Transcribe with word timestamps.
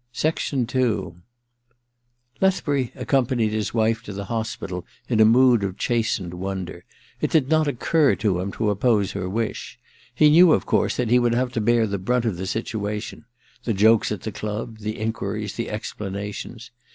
.* 0.34 0.74
II 0.74 1.14
Lethbury 2.38 2.92
accompanied 2.94 3.52
his 3.52 3.72
wife 3.72 4.02
to 4.02 4.12
the 4.12 4.26
hospital 4.26 4.84
in 5.08 5.20
a 5.20 5.24
mood 5.24 5.64
of 5.64 5.78
chastened 5.78 6.34
wonder. 6.34 6.84
It 7.22 7.30
did 7.30 7.48
not 7.48 7.66
occur 7.66 8.14
to 8.16 8.40
him 8.40 8.52
to 8.52 8.68
oppose 8.68 9.12
her 9.12 9.26
wisL 9.26 9.76
He 10.14 10.28
knew, 10.28 10.52
of 10.52 10.66
course, 10.66 10.98
that 10.98 11.08
he 11.08 11.18
would 11.18 11.32
have 11.32 11.52
to 11.54 11.62
bear 11.62 11.86
the 11.86 11.96
brunt 11.96 12.26
of 12.26 12.36
the 12.36 12.46
situation: 12.46 13.24
the 13.64 13.72
jokes 13.72 14.12
at 14.12 14.20
the 14.20 14.32
club, 14.32 14.80
the 14.80 14.98
enquiries, 14.98 15.54
the 15.54 15.70
explanations. 15.70 16.70